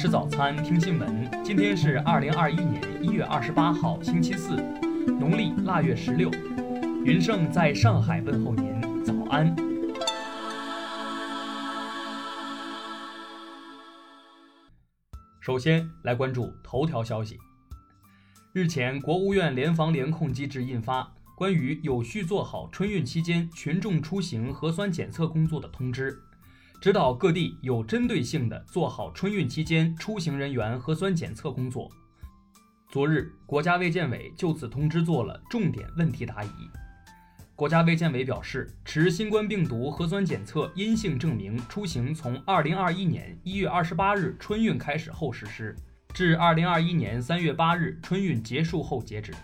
[0.00, 1.30] 吃早餐，听新闻。
[1.44, 4.56] 今天是二零二一年一月二十八号，星期四，
[5.06, 6.30] 农历腊月十六。
[7.04, 9.54] 云盛在上海问候您，早安。
[15.38, 17.38] 首先来关注头条消息。
[18.54, 21.02] 日前，国务院联防联控机制印发
[21.36, 26.10] 《关于有序做好春运期间群众出行核酸检测工作的通知》。
[26.80, 31.90] 指导各地有针对性地做好春运期间出行人员核酸检测工作。
[32.88, 36.48] 昨日，国家卫健委就此通知做了重点问题答疑。
[37.54, 45.76] 国家卫健委表示，持新冠病毒核酸检测阴性证明出行从2021年1月28日春运开始后实施，
[46.14, 49.34] 至2021年3月8日春运结束后截止。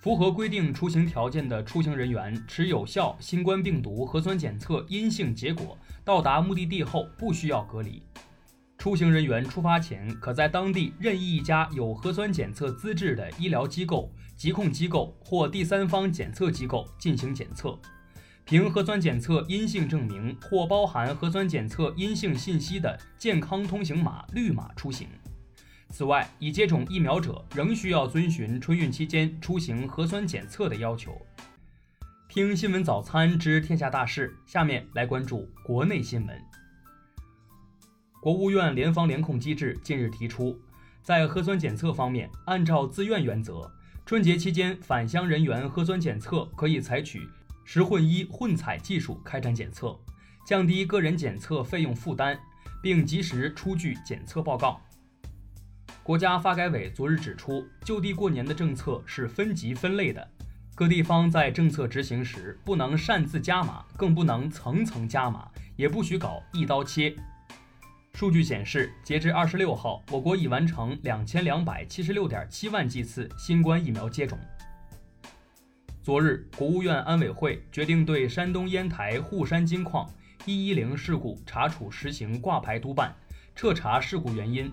[0.00, 8.02] 符合规定出行条件的出行人员持有效新冠病毒核酸检测阴性结果到达目的地后，不需要隔离。
[8.78, 17.78] 出行人员出发前，可在当地任意一家有核酸检测资质的医疗机构、疾控机构或第三方检测机构进行检测，
[18.46, 25.06] 凭核酸检测阴性证明或包含核酸检测阴性信息的健康通行码绿码出行。
[25.90, 31.20] 此外，已接种疫苗者仍需要遵循春运期间出行核酸检测的要求。
[32.28, 36.40] 听新闻早餐知天下大事，下面来关注国内新闻。
[38.22, 40.56] 国务院联防联控机制近日提出，
[41.02, 43.68] 在核酸检测方面，按照自愿原则，
[44.06, 47.28] 春节期间返乡人员核酸检测可以采取
[47.64, 49.98] 十混一混采技术开展检测，
[50.46, 52.38] 降低个人检测费用负担，
[52.80, 54.80] 并及时出具检测报告。
[56.02, 60.26] 国家发改委昨日指出，就地过年的政策是分级分类的，
[60.74, 67.14] 各地方在政策执行时不能擅自加码，更不能层层加码，也不许搞一刀切。
[68.14, 74.38] 数据显示，截至二十六号，我国已完成两千两百七十六点七万剂次新冠疫苗接种。
[76.02, 80.10] 昨日，国务院安委会决定对山东烟台沪山金矿
[80.46, 83.14] 一一零事故查处实行挂牌督办，
[83.54, 84.72] 彻查事故原因。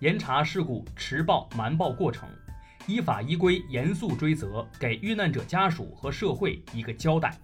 [0.00, 2.28] 严查事故迟报瞒报过程，
[2.86, 7.34] 依法依规严肃追责，给遇难者家属和社会一个交代。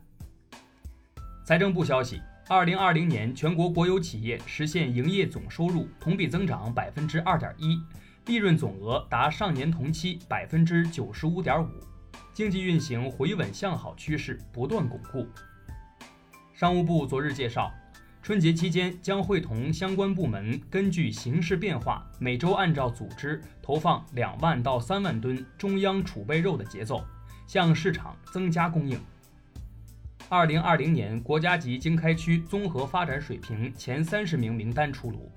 [1.46, 7.80] 财政部消息，二零二零年全国国有企业实现营业总收入同比增长百分之二点一，
[8.26, 11.68] 利润总额达上年同期百分之九十五点五，
[12.34, 15.26] 经济运行回稳向好趋势不断巩固。
[16.52, 17.72] 商务部昨日介绍。
[18.22, 27.04] 春节期间将会同相关部门根据形势变化，每周按照组织投放两万到三万吨中央储备肉的节奏，
[27.48, 28.96] 向市场增加供应。
[30.28, 35.28] 二零二零年国家级经开区综合发展水平前三十名名单出炉，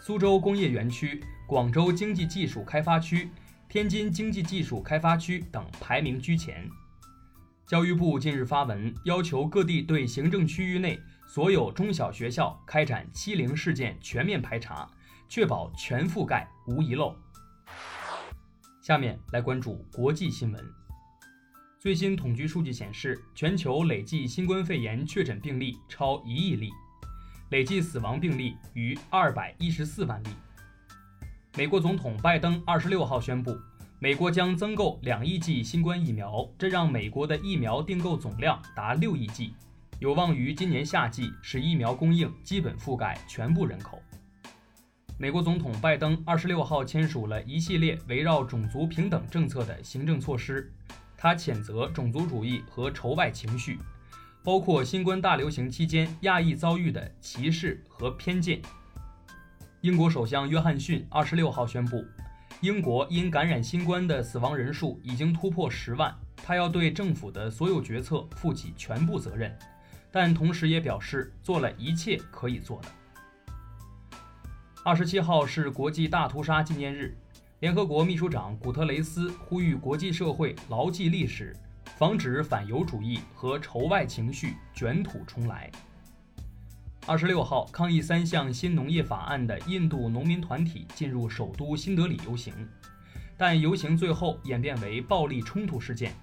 [0.00, 3.28] 苏州工业园区、广州经济技术开发区、
[3.68, 6.70] 天津经济技术开发区等排名居前。
[7.66, 10.96] 教育部近日发文，要求各地对行政区域内。
[11.26, 14.88] 所有中小学校开展欺凌事件全面排查，
[15.28, 17.16] 确保全覆盖无遗漏。
[18.80, 20.64] 下面来关注国际新闻。
[21.80, 26.70] 最新统计数据显示，全球累计新冠肺炎确诊病例超一亿例，
[27.50, 30.28] 累计死亡病例逾二百一十四万例。
[31.56, 33.58] 美国总统拜登二十六号宣布，
[33.98, 39.54] 美国将增购两亿剂新冠疫苗，这让美国的疫苗订购总量达六亿剂。
[40.00, 44.02] 有望于今年夏季使疫苗供应基本覆盖全部人口。
[45.16, 50.72] 美国总统拜登二十六号签署了一系列围绕种族平等政策的行政措施，
[51.16, 53.78] 他谴责种族主义和仇外情绪，
[54.42, 58.60] 包括新冠大流行期间亚裔遭遇的歧视和偏见。
[59.80, 62.04] 英国首相约翰逊二十六号宣布，
[62.60, 69.56] 英国因感染新冠的死亡人数已经突破十万，他要对政府的所有决策负起全部责任。
[70.14, 72.88] 但同时也表示做了一切可以做的。
[74.84, 77.16] 二十七号是国际大屠杀纪念日，
[77.58, 81.52] 联合国秘书长古特雷斯呼吁国际社会牢记历史，
[81.96, 85.68] 防止反犹主义和仇外情绪卷土重来。
[87.06, 92.54] 二十六号，抗议三项新农业法案的印度农民团体进入首都新德里游行，
[93.36, 96.14] 但游行最后演变为暴力冲突事件。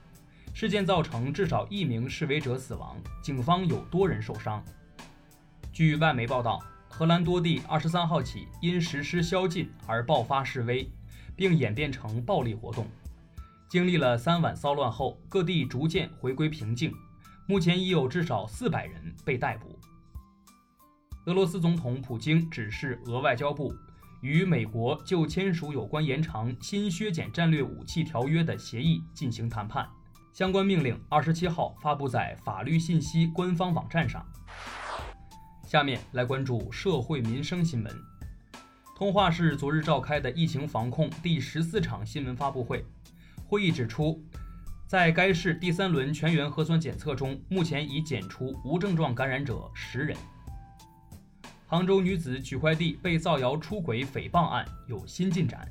[0.53, 4.63] 事件造成至少一名示威者死亡，警方有多人受伤。
[5.71, 10.91] 据外媒报道，荷兰多地二十三号起因实施宵禁而爆发示威，
[11.35, 12.85] 并演变成暴力活动。
[13.69, 16.93] 经历了三晚骚乱后，各地逐渐回归平静。
[17.47, 19.79] 目前已有至少四百人被逮捕。
[21.25, 23.73] 俄罗斯总统普京指示俄外交部，
[24.21, 29.89] 与美国就签署有关延长新削减战略武器条约的协议进行谈判。
[30.33, 34.25] 相关命令二十七号发布在法律信息官方网站上。
[35.65, 37.93] 下面来关注社会民生新闻。
[38.95, 42.85] 通化市昨日召开的疫情防控第十四场新闻发布会，
[43.45, 44.23] 会议指出，
[44.87, 50.15] 在该市第三轮全员核酸检测中，目前已检出无症状感染者十人。
[51.67, 55.67] 杭州女子取快递被造谣出轨诽谤案有新进展，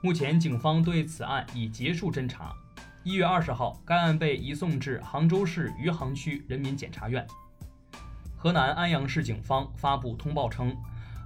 [0.00, 2.54] 目前警方对此案已结束侦查。
[3.10, 7.26] 一月二十号，该案被移送至杭州市余杭区人民检察院。
[8.36, 10.76] 河南安阳市警方发布通报称，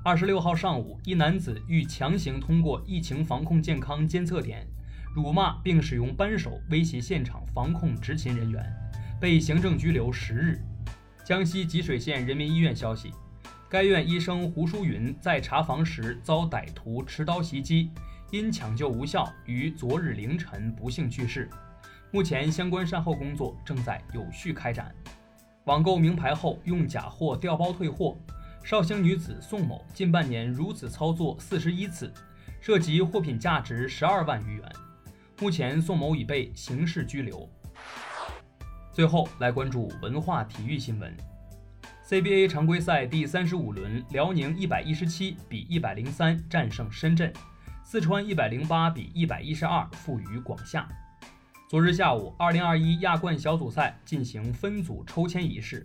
[0.03, 4.67] 二十六号上午，一男子欲强行通过疫情防控健康监测点，
[5.15, 8.65] 辱骂并使用扳手威胁现场防控执勤人员，
[9.21, 10.59] 被行政拘留十日。
[11.23, 13.13] 江西吉水县人民医院消息，
[13.69, 17.91] 该院医生胡淑云在查房时遭歹徒持刀袭击，
[18.31, 21.51] 因抢救无效，于昨日凌晨不幸去世。
[22.15, 24.95] 目前相关善后工作正在有序开展。
[25.65, 28.17] 网购名牌后用假货调包退货，
[28.63, 32.15] 绍兴女子宋某近半年如此操作四十一次，
[32.61, 34.73] 涉及货品价值十二万余元。
[35.41, 37.51] 目前宋某已被刑事拘留。
[38.93, 41.13] 最后来关注文化体育新闻
[42.09, 47.33] ：CBA 常规赛第三十五轮，辽宁一百一十七比一百零三战胜深圳，
[47.83, 50.87] 四川一百零八比一百一十二负于广厦。
[51.75, 55.85] 昨日下午，2021亚冠小组赛进行分组抽签仪式。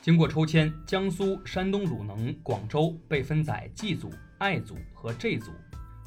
[0.00, 5.50] 经过抽签，江苏、山东鲁能、广州被分在 G 组、I 组和 J 组。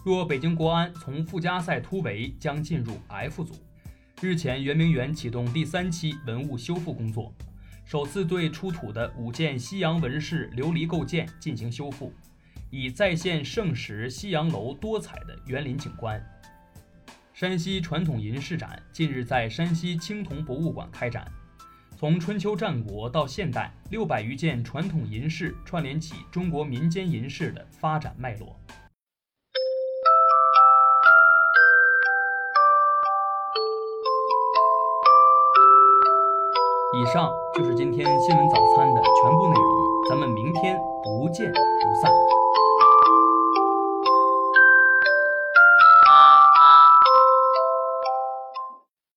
[0.03, 3.53] 若北京国安从附加赛突围，将进入 F 组。
[4.23, 7.31] 日前，圆明园启动第三期文物修复工作，
[7.85, 12.11] 首次对出土的五件西洋纹饰琉璃构件进行修复，
[12.71, 16.19] 以再现盛时西洋楼多彩的园林景观。
[17.41, 21.25] 山西传统银饰展近日在山西青铜博物馆开展。
[21.97, 28.55] 从春秋战国到现代六百余件传统银饰串联起中国民间银饰的发展脉络。
[36.93, 42.11] 以上就是今天新闻早餐的全部内容咱们明天不见不散。